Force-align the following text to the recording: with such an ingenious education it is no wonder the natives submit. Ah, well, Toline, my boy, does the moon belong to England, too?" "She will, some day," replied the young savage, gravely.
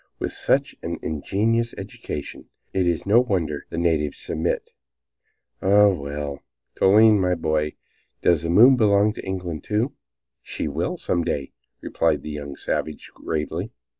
with 0.17 0.33
such 0.33 0.75
an 0.81 0.97
ingenious 1.03 1.75
education 1.77 2.45
it 2.73 2.87
is 2.87 3.05
no 3.05 3.19
wonder 3.21 3.67
the 3.69 3.77
natives 3.77 4.17
submit. 4.17 4.71
Ah, 5.61 5.89
well, 5.89 6.39
Toline, 6.73 7.19
my 7.19 7.35
boy, 7.35 7.73
does 8.23 8.41
the 8.41 8.49
moon 8.49 8.75
belong 8.75 9.13
to 9.13 9.23
England, 9.23 9.63
too?" 9.63 9.93
"She 10.41 10.67
will, 10.67 10.97
some 10.97 11.23
day," 11.23 11.51
replied 11.81 12.23
the 12.23 12.31
young 12.31 12.55
savage, 12.55 13.11
gravely. 13.13 13.73